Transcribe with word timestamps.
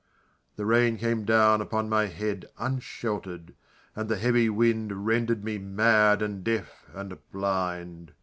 The 0.55 0.65
rain 0.65 0.97
came 0.97 1.25
down 1.25 1.61
upon 1.61 1.87
my 1.87 2.07
head 2.07 2.47
Unshelter'd 2.57 3.53
and 3.95 4.09
the 4.09 4.17
heavy 4.17 4.49
wind 4.49 5.05
Rendered 5.05 5.43
me 5.43 5.59
mad 5.59 6.23
and 6.23 6.43
deaf 6.43 6.87
and 6.91 7.19
blind. 7.31 8.13